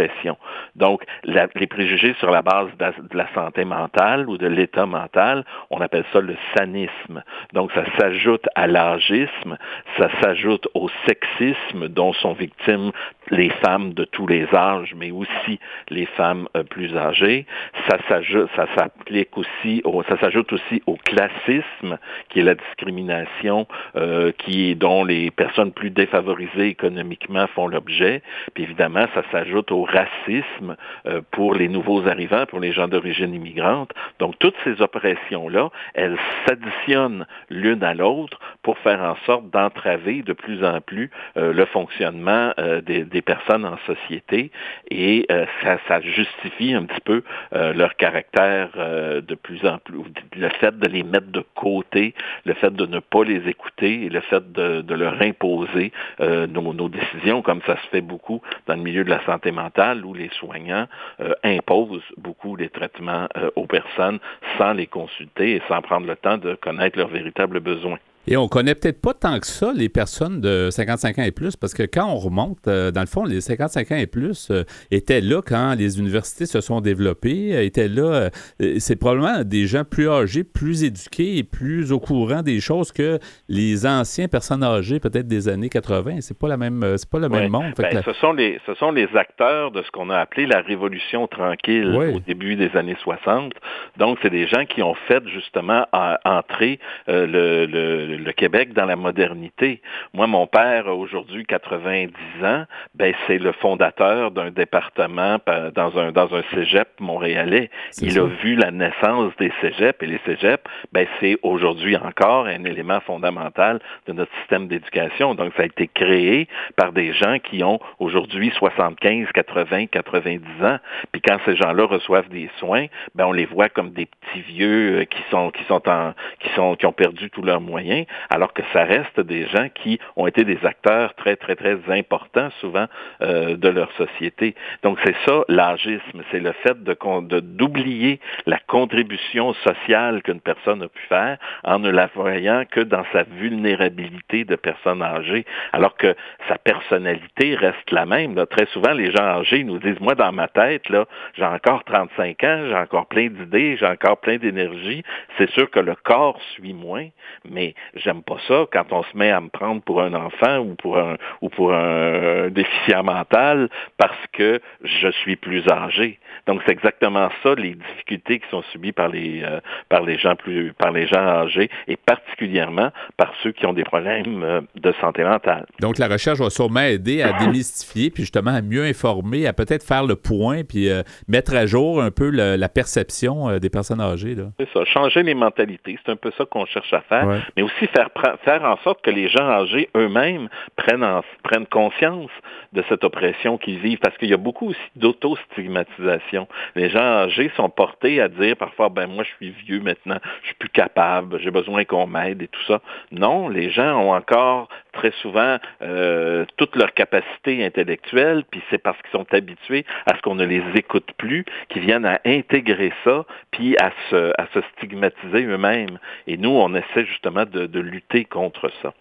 [0.77, 5.81] donc, les préjugés sur la base de la, santé mentale ou de l'état mental, on
[5.81, 7.23] appelle ça le sanisme.
[7.53, 9.57] Donc, ça s'ajoute à l'âgisme,
[9.97, 12.93] ça s'ajoute au sexisme dont sont victimes
[13.31, 17.47] les femmes de tous les âges, mais aussi les femmes euh, plus âgées.
[17.89, 24.33] Ça s'ajoute, s'applique aussi, au, ça s'ajoute aussi au classisme, qui est la discrimination euh,
[24.39, 28.23] qui dont les personnes plus défavorisées économiquement font l'objet.
[28.55, 30.77] Puis évidemment, ça s'ajoute au racisme
[31.07, 33.93] euh, pour les nouveaux arrivants, pour les gens d'origine immigrante.
[34.19, 40.33] Donc toutes ces oppressions-là, elles s'additionnent l'une à l'autre pour faire en sorte d'entraver de
[40.33, 44.51] plus en plus euh, le fonctionnement euh, des, personnes en société
[44.91, 45.27] et
[45.63, 47.23] ça, ça, justifie un petit peu
[47.53, 49.99] leur caractère de plus en plus,
[50.35, 52.15] le fait de les mettre de côté,
[52.47, 57.43] le fait de ne pas les écouter et le fait de, leur imposer nos décisions,
[57.43, 60.87] comme ça se fait beaucoup dans le milieu de la santé mentale où les soignants
[61.21, 64.19] euh, imposent beaucoup les traitements euh, aux personnes
[64.59, 67.99] sans les consulter et sans prendre le temps de connaître leurs véritables besoins.
[68.31, 71.57] Et on connaît peut-être pas tant que ça les personnes de 55 ans et plus,
[71.57, 74.63] parce que quand on remonte, euh, dans le fond, les 55 ans et plus euh,
[74.93, 78.31] étaient là quand les universités se sont développées, euh, étaient là.
[78.79, 83.19] c'est probablement des gens plus âgés, plus éduqués et plus au courant des choses que
[83.49, 86.21] les anciens personnes âgées, peut-être des années 80.
[86.21, 87.73] C'est pas la même, c'est pas le même monde.
[87.79, 91.27] Ben, ce sont les, ce sont les acteurs de ce qu'on a appelé la révolution
[91.27, 93.55] tranquille au début des années 60.
[93.97, 95.85] Donc, c'est des gens qui ont fait justement
[96.25, 99.81] entrer le, le le Québec dans la modernité.
[100.15, 105.39] Moi, mon père, aujourd'hui 90 ans, ben, c'est le fondateur d'un département
[105.75, 107.71] dans un, dans un cégep montréalais.
[108.01, 112.65] Il a vu la naissance des cégeps et les cégeps, ben, c'est aujourd'hui encore un
[112.65, 115.35] élément fondamental de notre système d'éducation.
[115.35, 120.79] Donc, ça a été créé par des gens qui ont aujourd'hui 75, 80, 90 ans.
[121.13, 125.01] Puis quand ces gens-là reçoivent des soins, ben, on les voit comme des petits vieux
[125.01, 128.53] euh, qui sont, qui sont en, qui sont, qui ont perdu tous leurs moyens alors
[128.53, 132.87] que ça reste des gens qui ont été des acteurs très, très, très importants souvent
[133.23, 134.55] euh, de leur société.
[134.83, 136.95] Donc c'est ça l'âgisme, c'est le fait de
[137.41, 143.05] d'oublier la contribution sociale qu'une personne a pu faire en ne la voyant que dans
[143.13, 146.15] sa vulnérabilité de personne âgée, alors que
[146.49, 148.35] sa personnalité reste la même.
[148.47, 152.45] Très souvent, les gens âgés nous disent, moi, dans ma tête, là, j'ai encore 35
[152.45, 155.03] ans, j'ai encore plein d'idées, j'ai encore plein d'énergie.
[155.39, 157.09] C'est sûr que le corps suit moins,
[157.49, 160.75] mais j'aime pas ça quand on se met à me prendre pour un enfant ou
[160.75, 166.19] pour un ou pour un déficient mental parce que je suis plus âgé.
[166.47, 170.37] Donc c'est exactement ça les difficultés qui sont subies par les euh, par les gens
[170.37, 174.93] plus par les gens âgés et particulièrement par ceux qui ont des problèmes euh, de
[175.01, 175.67] santé mentale.
[175.81, 179.87] Donc la recherche va sûrement aider à démystifier puis justement à mieux informer, à peut-être
[179.87, 184.37] faire le point puis euh, mettre à jour un peu la perception des personnes âgées
[184.59, 187.27] C'est ça, changer les mentalités, c'est un peu ça qu'on cherche à faire,
[187.57, 188.09] mais aussi faire
[188.45, 192.31] faire en sorte que les gens âgés eux-mêmes prennent conscience
[192.73, 196.47] de cette oppression qu'ils vivent parce qu'il y a beaucoup aussi d'auto-stigmatisation.
[196.75, 200.47] Les gens âgés sont portés à dire parfois, ben moi je suis vieux maintenant, je
[200.47, 202.81] suis plus capable, j'ai besoin qu'on m'aide et tout ça.
[203.13, 209.01] Non, les gens ont encore très souvent euh, toute leur capacité intellectuelle, puis c'est parce
[209.03, 213.25] qu'ils sont habitués à ce qu'on ne les écoute plus, qu'ils viennent à intégrer ça,
[213.51, 215.99] puis à se, à se stigmatiser eux-mêmes.
[216.27, 218.93] Et nous, on essaie justement de, de lutter contre ça.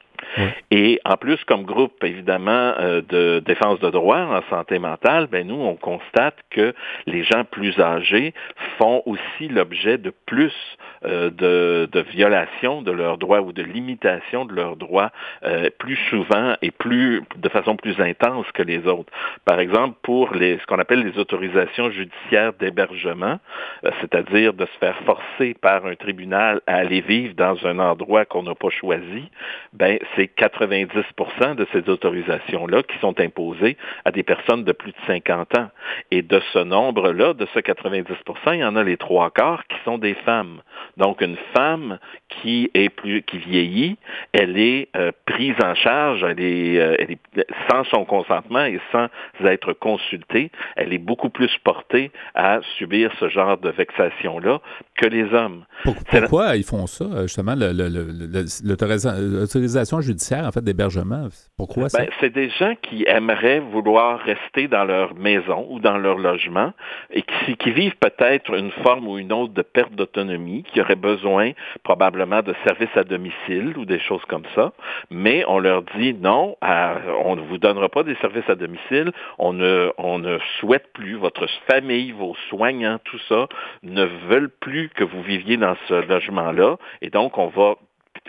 [0.72, 5.48] Et en plus, comme groupe, évidemment, euh, de défense de droit en santé mentale, ben
[5.48, 6.74] nous, on constate que
[7.06, 8.34] les gens plus âgés
[8.78, 10.54] font aussi l'objet de plus
[11.06, 15.12] euh, de, violations de leurs droits ou de limitations de leurs droits
[15.44, 19.12] euh, plus souvent et plus de façon plus intense que les autres.
[19.46, 23.40] Par exemple, pour les, ce qu'on appelle les autorisations judiciaires d'hébergement,
[24.02, 28.44] c'est-à-dire de se faire forcer par un tribunal à aller vivre dans un endroit qu'on
[28.44, 29.30] n'a pas choisi,
[29.74, 34.98] ben c'est 90% de ces autorisations-là qui sont imposées à des personnes de plus de
[35.08, 35.70] 50 ans.
[36.12, 38.06] Et de ce nombre-là, de ce 90%
[38.54, 40.62] il y en a les trois quarts qui sont des femmes.
[40.98, 42.00] Donc une femme
[42.42, 43.98] qui est plus qui vieillit,
[44.34, 47.20] elle est euh, prise en charge, elle est, euh, elle est,
[47.70, 49.08] sans son consentement et sans
[49.46, 54.60] être consultée, elle est beaucoup plus portée à subir ce genre de vexation-là
[54.96, 55.66] que les hommes.
[55.84, 61.28] Pourquoi ils font ça, justement, l'autorisation judiciaire, en fait, d'hébergement?
[61.58, 62.00] Pourquoi ça?
[62.00, 66.74] Ben, c'est des gens qui aimeraient vouloir rester dans leur maison ou dans leur logement
[67.12, 70.96] et qui, qui vivent peut-être une forme ou une autre de perte d'autonomie, qui auraient
[70.96, 71.52] besoin
[71.84, 74.74] probablement de services à domicile ou des choses comme ça,
[75.10, 79.54] mais on leur dit non, on ne vous donnera pas des services à domicile, on
[79.54, 83.48] ne, on ne souhaite plus, votre famille, vos soignants, tout ça,
[83.84, 87.76] ne veulent plus que vous viviez dans ce logement-là, et donc on va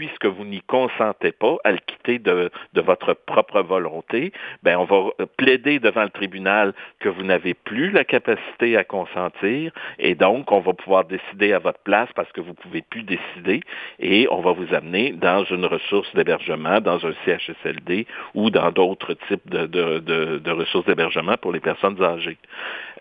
[0.01, 4.33] puisque vous n'y consentez pas à le quitter de, votre propre volonté,
[4.63, 9.73] ben on va plaider devant le tribunal que vous n'avez plus la capacité à consentir
[9.99, 13.03] et donc on va pouvoir décider à votre place parce que vous ne pouvez plus
[13.03, 13.61] décider
[13.99, 19.13] et on va vous amener dans une ressource d'hébergement, dans un CHSLD ou dans d'autres
[19.29, 22.39] types de, ressources d'hébergement pour les personnes âgées.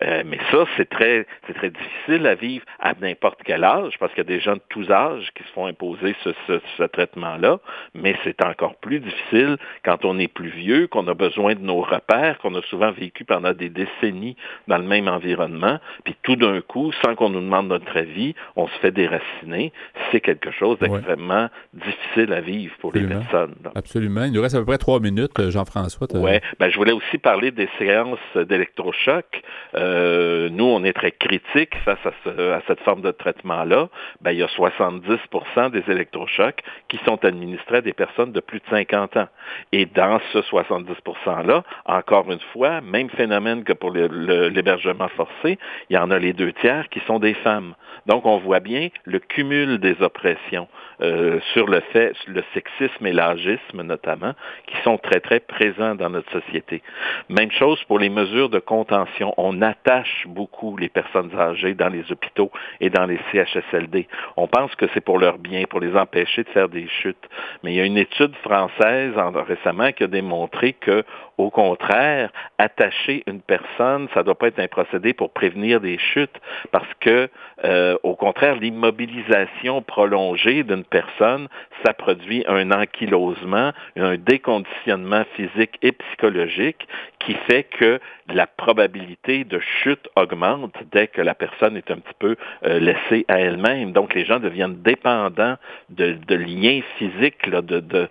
[0.02, 4.12] Euh, mais ça, c'est très, c'est très difficile à vivre à n'importe quel âge parce
[4.12, 7.58] qu'il y a des gens de tous âges qui se font imposer ce traitement-là,
[7.94, 11.80] mais c'est encore plus difficile quand on est plus vieux, qu'on a besoin de nos
[11.80, 14.36] repères, qu'on a souvent vécu pendant des décennies
[14.68, 18.66] dans le même environnement, puis tout d'un coup, sans qu'on nous demande notre avis, on
[18.66, 19.72] se fait déraciner.
[20.10, 23.54] C'est quelque chose d'extrêmement difficile à vivre pour les personnes.
[23.74, 24.24] Absolument.
[24.24, 26.06] Il nous reste à peu près trois minutes, euh, Jean-François.
[26.14, 29.42] Oui, ben, je voulais aussi parler des séances d'électrochoc.
[29.74, 33.88] Euh, nous, on est très critiques face à, à cette forme de traitement-là.
[34.20, 38.60] Ben, il y a 70% des électrochocs qui sont administrés à des personnes de plus
[38.60, 39.28] de 50 ans.
[39.72, 40.92] Et dans ce 70
[41.26, 46.32] %-là, encore une fois, même phénomène que pour l'hébergement forcé, il y en a les
[46.32, 47.74] deux tiers qui sont des femmes.
[48.06, 50.68] Donc, on voit bien le cumul des oppressions
[51.02, 54.34] euh, sur le fait, le sexisme et l'agisme notamment,
[54.66, 56.82] qui sont très, très présents dans notre société.
[57.28, 59.32] Même chose pour les mesures de contention.
[59.36, 64.08] On attache beaucoup les personnes âgées dans les hôpitaux et dans les CHSLD.
[64.36, 67.28] On pense que c'est pour leur bien, pour les empêcher de des chutes.
[67.62, 69.12] Mais il y a une étude française
[69.48, 71.04] récemment qui a démontré que,
[71.38, 75.98] au contraire, attacher une personne, ça ne doit pas être un procédé pour prévenir des
[75.98, 76.38] chutes,
[76.70, 77.28] parce que,
[77.64, 81.48] euh, au contraire, l'immobilisation prolongée d'une personne,
[81.84, 86.86] ça produit un ankylosement, un déconditionnement physique et psychologique
[87.20, 92.14] qui fait que la probabilité de chute augmente dès que la personne est un petit
[92.18, 93.92] peu euh, laissée à elle-même.
[93.92, 95.56] Donc les gens deviennent dépendants
[95.90, 98.08] de, de liens physiques, de, de,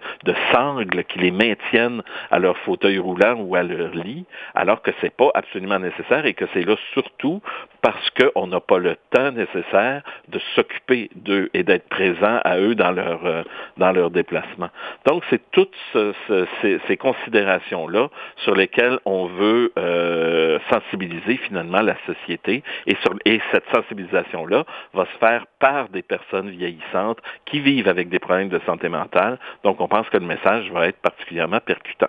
[1.08, 4.26] qui les maintiennent à leur fauteuil roulant ou à leur lit,
[4.56, 7.42] alors que c'est pas absolument nécessaire et que c'est là surtout
[7.82, 12.76] parce qu'on n'a pas le temps nécessaire de s'occuper d'eux et d'être présent à eux
[12.76, 13.44] dans leur, euh,
[13.78, 14.70] dans leur déplacement.
[15.06, 16.14] Donc c'est toutes ce,
[16.62, 23.40] ces, ces considérations-là sur lesquelles on veut euh, sensibiliser finalement la société et, sur, et
[23.52, 28.90] cette sensibilisation-là va se faire par des personnes vieillissantes qui vivent avec des de santé
[28.90, 29.40] mentale.
[29.64, 32.08] Donc on pense que le message va être particulièrement percutant.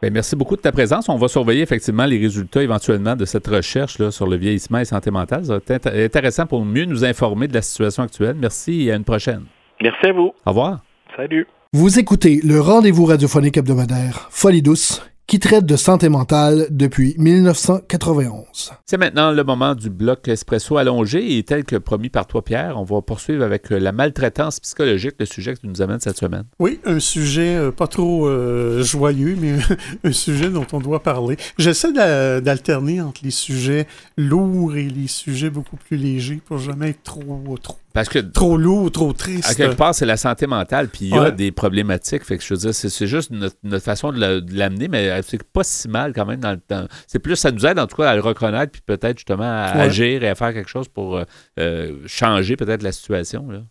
[0.02, 1.08] Bien, merci beaucoup de ta présence.
[1.08, 4.84] On va surveiller effectivement les résultats éventuellement de cette recherche là, sur le vieillissement et
[4.84, 5.44] santé mentale.
[5.44, 8.34] Ça va être int- intéressant pour mieux nous informer de la situation actuelle.
[8.36, 9.44] Merci et à une prochaine.
[9.80, 10.32] Merci à vous.
[10.44, 10.80] Au revoir.
[11.16, 11.46] Salut.
[11.72, 18.72] Vous écoutez le rendez-vous radiophonique hebdomadaire Folie douce qui traite de santé mentale depuis 1991.
[18.87, 22.79] C'est maintenant le moment du bloc espresso allongé et tel que promis par toi, Pierre,
[22.79, 26.16] on va poursuivre avec euh, la maltraitance psychologique, le sujet que tu nous amènes cette
[26.16, 26.45] semaine.
[26.59, 29.57] Oui, un sujet euh, pas trop euh, joyeux, mais
[30.05, 31.37] un sujet dont on doit parler.
[31.59, 36.89] J'essaie d'a- d'alterner entre les sujets lourds et les sujets beaucoup plus légers pour jamais
[36.91, 39.51] être trop, trop, Parce que trop lourd, trop triste.
[39.51, 41.32] à quelque part, c'est la santé mentale, puis il y a Ouais.
[41.32, 42.24] des problématiques.
[42.24, 45.20] Fait que je veux dire, c'est juste notre, notre façon de la- de l'amener, mais
[45.22, 46.86] c'est pas si mal quand même dans le temps.
[47.09, 49.72] C'est plus, ça nous aide en tout cas à le reconnaître, puis peut-être justement à
[49.74, 49.80] Ouais.
[49.82, 51.24] agir et à faire quelque chose pour euh,
[51.59, 53.49] euh, changer peut-être la situation.
[53.51, 53.62] là.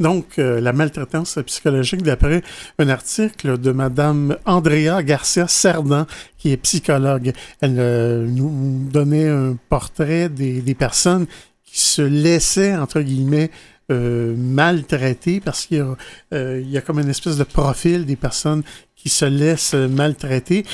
[0.00, 2.42] Donc, euh, la maltraitance psychologique, d'après
[2.78, 6.06] un article de Madame Andrea Garcia Cerdan,
[6.38, 7.32] qui est psychologue.
[7.60, 11.26] Elle euh, nous donnait un portrait des, des personnes
[11.80, 13.50] se laissaient, entre guillemets,
[13.92, 15.96] euh, maltraiter parce qu'il y, a,
[16.34, 18.64] euh, y a comme une espèce de profil des personnes
[18.96, 20.64] qui se laissent euh, maltraiter.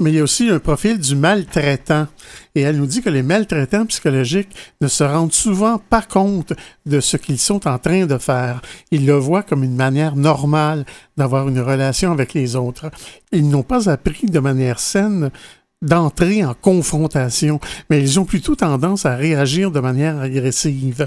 [0.00, 2.08] Mais il y a aussi un profil du maltraitant.
[2.54, 4.48] Et elle nous dit que les maltraitants psychologiques
[4.80, 6.52] ne se rendent souvent pas compte
[6.86, 8.60] de ce qu'ils sont en train de faire.
[8.90, 10.84] Ils le voient comme une manière normale
[11.16, 12.90] d'avoir une relation avec les autres.
[13.30, 15.30] Ils n'ont pas appris de manière saine
[15.84, 17.60] d'entrer en confrontation,
[17.90, 21.06] mais ils ont plutôt tendance à réagir de manière agressive.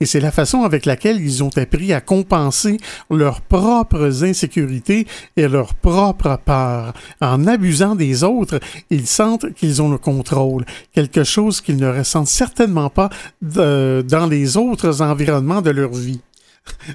[0.00, 2.76] Et c'est la façon avec laquelle ils ont appris à compenser
[3.10, 5.06] leurs propres insécurités
[5.36, 6.92] et leurs propres peurs.
[7.20, 8.60] En abusant des autres,
[8.90, 13.10] ils sentent qu'ils ont le contrôle, quelque chose qu'ils ne ressentent certainement pas
[13.40, 16.20] dans les autres environnements de leur vie.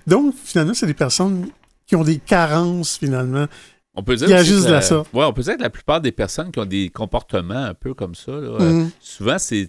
[0.06, 1.48] Donc, finalement, c'est des personnes
[1.88, 3.48] qui ont des carences, finalement,
[3.96, 4.28] On peut dire
[4.72, 4.80] la-.
[5.14, 7.94] Ouais, on peut dire que la plupart des personnes qui ont des comportements un peu
[7.94, 8.90] comme ça, là, euh, Mhm.
[9.00, 9.68] souvent c'est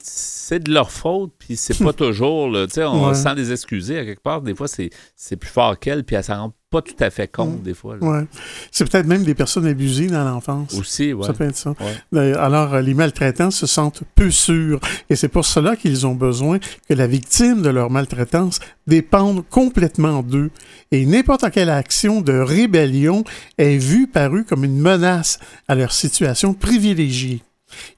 [0.59, 2.49] de leur faute, puis c'est pas toujours.
[2.49, 3.15] là, tu sais, on Ouais.
[3.15, 4.41] sent les excuser à quelque part.
[4.41, 7.29] Des fois, c'est c'est plus fort qu'elle, puis elle s'en rend pas tout à fait
[7.29, 7.97] compte, des fois.
[8.01, 8.25] Ouais.
[8.73, 10.75] C'est peut-être même des personnes abusées dans l'enfance.
[10.75, 11.25] Aussi, ouais.
[11.25, 11.73] Ça peut être ça.
[12.13, 12.33] Ouais.
[12.35, 16.59] Alors, euh, les maltraitants se sentent peu sûrs et c'est pour cela qu'ils ont besoin
[16.59, 18.59] que la victime de leur maltraitance
[18.89, 20.51] dépende complètement d'eux.
[20.91, 23.23] Et n'importe quelle action de rébellion
[23.57, 27.43] est vue par eux comme une menace à leur situation privilégiée.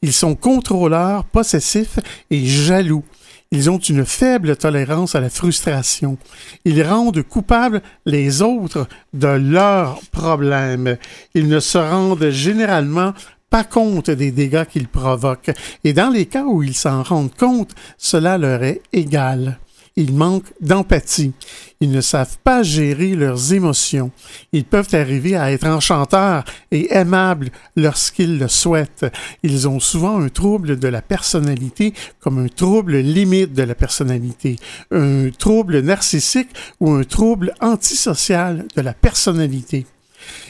[0.03, 1.99] Ils sont contrôleurs, possessifs
[2.31, 3.05] et jaloux.
[3.53, 6.19] Ils ont une faible tolérance à la frustration.
[6.65, 10.97] Ils rendent coupables les autres de leurs problèmes.
[11.35, 13.15] Ils ne se rendent généralement
[13.49, 15.53] pas compte des dégâts qu'ils provoquent.
[15.85, 19.59] Et dans les cas où ils s'en rendent compte, cela leur est égal.
[19.97, 21.33] Ils manquent d'empathie.
[21.81, 24.11] Ils ne savent pas gérer leurs émotions.
[24.53, 29.07] Ils peuvent arriver à être enchanteurs et aimables lorsqu'ils le souhaitent.
[29.43, 34.57] Ils ont souvent un trouble de la personnalité comme un trouble limite de la personnalité,
[34.91, 39.87] un trouble narcissique ou un trouble antisocial de la personnalité.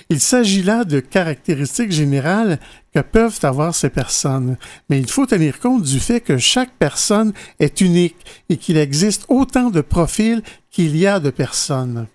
[0.08, 2.58] Il s'agit là de caractéristiques générales
[2.94, 4.56] que peuvent avoir ces personnes,
[4.88, 8.16] mais il faut tenir compte du fait que chaque personne est unique
[8.48, 12.06] et qu'il existe autant de profils qu'il y a de personnes.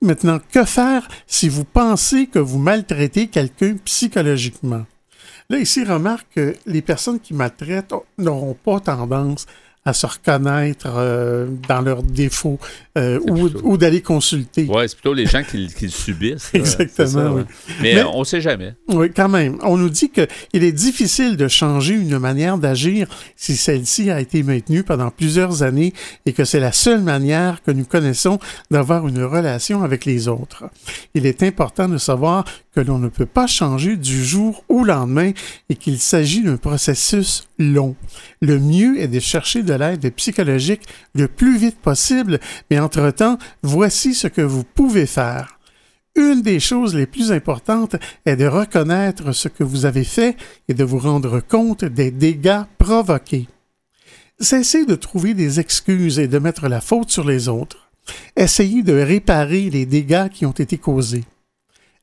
[0.00, 4.86] Maintenant, que faire si vous pensez que vous maltraitez quelqu'un psychologiquement?
[5.50, 9.46] Là, ici, remarque que les personnes qui maltraitent n'auront pas tendance
[9.88, 12.58] à se reconnaître euh, dans leurs défauts
[12.96, 14.64] euh, ou, plutôt- ou d'aller consulter.
[14.66, 16.50] Ouais, c'est plutôt les gens qui, qui le subissent.
[16.54, 17.42] Exactement, ça, oui.
[17.80, 18.74] Mais, Mais- on sait jamais.
[18.88, 19.58] Oui, quand même.
[19.62, 24.42] On nous dit qu'il est difficile de changer une manière d'agir si celle-ci a été
[24.42, 25.92] maintenue pendant plusieurs années
[26.26, 28.38] et que c'est la seule manière que nous connaissons
[28.70, 30.64] d'avoir une relation avec les autres.
[31.14, 32.44] Il est important de savoir
[32.78, 35.32] que l'on ne peut pas changer du jour au lendemain
[35.68, 37.96] et qu'il s'agit d'un processus long.
[38.40, 42.38] Le mieux est de chercher de l'aide psychologique le plus vite possible,
[42.70, 45.58] mais entre-temps, voici ce que vous pouvez faire.
[46.14, 50.36] Une des choses les plus importantes est de reconnaître ce que vous avez fait
[50.68, 53.48] et de vous rendre compte des dégâts provoqués.
[54.38, 57.90] Cessez de trouver des excuses et de mettre la faute sur les autres.
[58.36, 61.24] Essayez de réparer les dégâts qui ont été causés.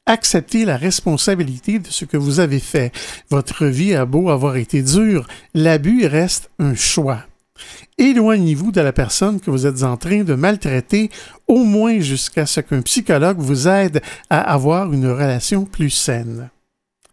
[0.08, 2.91] Acceptez la responsabilité de ce que vous avez fait.
[3.30, 7.24] Votre vie a beau avoir été dure, l'abus reste un choix.
[7.97, 11.10] Éloignez-vous de la personne que vous êtes en train de maltraiter,
[11.47, 16.49] au moins jusqu'à ce qu'un psychologue vous aide à avoir une relation plus saine.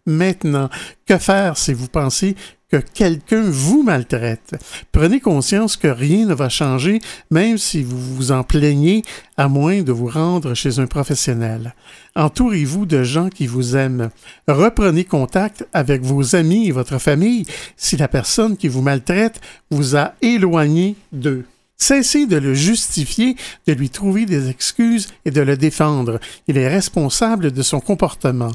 [0.04, 0.68] Maintenant,
[1.06, 2.34] que faire si vous pensez
[2.72, 4.54] que quelqu'un vous maltraite.
[4.92, 7.00] Prenez conscience que rien ne va changer,
[7.30, 9.02] même si vous vous en plaignez,
[9.36, 11.74] à moins de vous rendre chez un professionnel.
[12.16, 14.08] Entourez-vous de gens qui vous aiment.
[14.48, 17.44] Reprenez contact avec vos amis et votre famille
[17.76, 21.44] si la personne qui vous maltraite vous a éloigné d'eux.
[21.76, 26.20] Cessez de le justifier, de lui trouver des excuses et de le défendre.
[26.48, 28.52] Il est responsable de son comportement.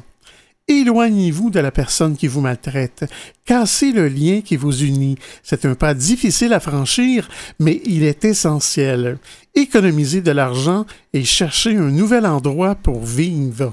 [0.69, 3.05] Éloignez-vous de la personne qui vous maltraite.
[3.45, 5.17] Cassez le lien qui vous unit.
[5.41, 9.17] C'est un pas difficile à franchir, mais il est essentiel.
[9.55, 13.71] Économisez de l'argent et cherchez un nouvel endroit pour vivre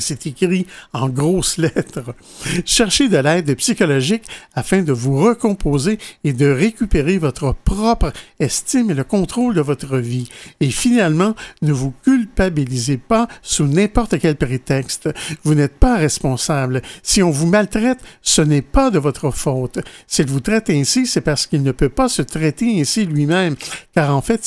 [0.00, 2.14] et c'est écrit en grosses lettres.
[2.64, 4.24] Cherchez de l'aide psychologique
[4.54, 9.98] afin de vous recomposer et de récupérer votre propre estime et le contrôle de votre
[9.98, 10.30] vie.
[10.60, 15.10] Et finalement, ne vous culpabilisez pas sous n'importe quel prétexte.
[15.44, 16.80] Vous n'êtes pas responsable.
[17.02, 19.80] Si on vous maltraite, ce n'est pas de votre faute.
[20.06, 23.54] S'il vous traite ainsi, c'est parce qu'il ne peut pas se traiter ainsi lui-même,
[23.94, 24.40] car en fait,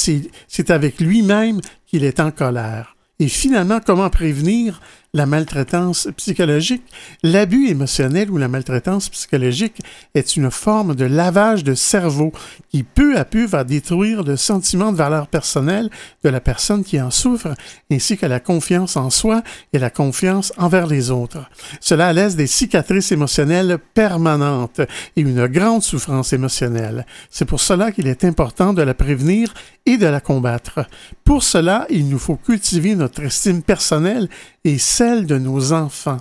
[0.47, 2.93] c'est avec lui-même qu'il est en colère.
[3.19, 4.81] Et finalement, comment prévenir?
[5.15, 6.81] La maltraitance psychologique.
[7.21, 9.79] L'abus émotionnel ou la maltraitance psychologique
[10.15, 12.31] est une forme de lavage de cerveau
[12.71, 15.91] qui peu à peu va détruire le sentiment de valeur personnelle
[16.23, 17.53] de la personne qui en souffre,
[17.91, 21.47] ainsi que la confiance en soi et la confiance envers les autres.
[21.79, 24.81] Cela laisse des cicatrices émotionnelles permanentes
[25.15, 27.05] et une grande souffrance émotionnelle.
[27.29, 29.53] C'est pour cela qu'il est important de la prévenir
[29.85, 30.87] et de la combattre.
[31.23, 34.27] Pour cela, il nous faut cultiver notre estime personnelle
[34.63, 36.19] et celle de nos enfants.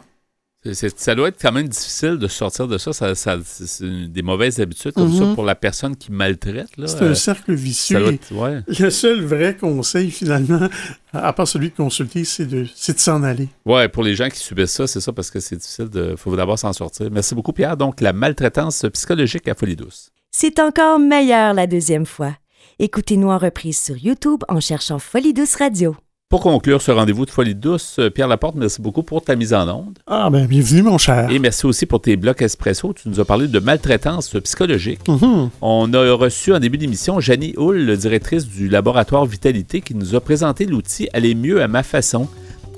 [0.64, 2.93] ça doit être quand même difficile de sortir de ça.
[2.93, 5.34] ça, c'est des mauvaises habitudes comme ça mhm.
[5.34, 6.68] pour la personne qui maltraite.
[6.86, 8.18] C'est un euh, cercle vicieux.
[8.30, 10.68] Le seul vrai conseil, finalement,
[11.12, 13.49] à part celui de consulter, c'est de, de s'en aller.
[13.64, 15.88] Oui, pour les gens qui subissent ça, c'est ça, parce que c'est difficile.
[15.95, 17.09] Il faut d'abord s'en sortir.
[17.11, 17.76] Merci beaucoup, Pierre.
[17.76, 20.11] Donc, la maltraitance psychologique à Folie Douce.
[20.30, 22.34] C'est encore meilleur la deuxième fois.
[22.78, 25.95] Écoutez-nous en reprise sur YouTube en cherchant Folie Douce Radio.
[26.33, 29.53] Pour conclure ce rendez-vous de Folie Douce, euh, Pierre Laporte, merci beaucoup pour ta mise
[29.53, 29.99] en onde.
[30.07, 31.30] Ah, ben bienvenue, mon cher.
[31.30, 32.95] Et merci aussi pour tes blocs espresso.
[32.95, 35.01] Tu nous as parlé de maltraitance psychologique.
[35.09, 35.51] Mm-hmm.
[35.61, 40.22] On a reçu en début d'émission Janie Hull, directrice du laboratoire Vitalité, qui nous a
[40.22, 42.26] présenté l'outil Aller mieux à ma façon.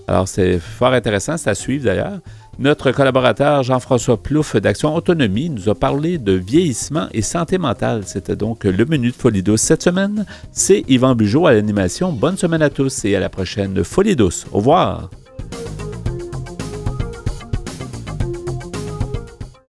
[0.09, 2.19] Alors, c'est fort intéressant, c'est à suivre d'ailleurs.
[2.59, 8.03] Notre collaborateur Jean-François Plouffe d'Action Autonomie nous a parlé de vieillissement et santé mentale.
[8.07, 10.25] C'était donc le menu de Folie Douce cette semaine.
[10.53, 12.13] C'est Yvan Bugeaud à l'animation.
[12.13, 14.47] Bonne semaine à tous et à la prochaine Folie Douce.
[14.53, 15.11] Au revoir.